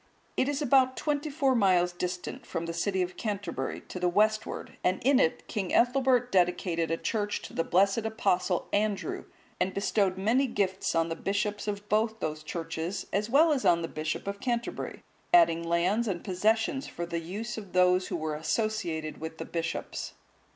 It 0.35 0.49
is 0.49 0.63
about 0.63 0.97
twenty 0.97 1.29
four 1.29 1.53
miles 1.53 1.91
distant 1.91 2.43
from 2.43 2.65
the 2.65 2.73
city 2.73 3.03
of 3.03 3.17
Canterbury 3.17 3.81
to 3.89 3.99
the 3.99 4.09
westward, 4.09 4.77
and 4.83 4.99
in 5.03 5.19
it 5.19 5.47
King 5.47 5.71
Ethelbert 5.71 6.31
dedicated 6.31 6.89
a 6.89 6.97
church 6.97 7.43
to 7.43 7.53
the 7.53 7.63
blessed 7.63 7.99
Apostle 7.99 8.67
Andrew,(177) 8.73 9.25
and 9.59 9.73
bestowed 9.75 10.17
many 10.17 10.47
gifts 10.47 10.95
on 10.95 11.09
the 11.09 11.15
bishops 11.15 11.67
of 11.67 11.87
both 11.87 12.19
those 12.19 12.41
churches, 12.41 13.05
as 13.13 13.29
well 13.29 13.53
as 13.53 13.63
on 13.63 13.83
the 13.83 13.87
Bishop 13.87 14.25
of 14.25 14.39
Canterbury, 14.41 15.03
adding 15.31 15.61
lands 15.61 16.07
and 16.07 16.23
possessions 16.23 16.87
for 16.87 17.05
the 17.05 17.19
use 17.19 17.55
of 17.59 17.73
those 17.73 18.07
who 18.07 18.15
were 18.15 18.33
associated 18.33 19.19
with 19.19 19.37
the 19.37 19.45
bishops. 19.45 20.15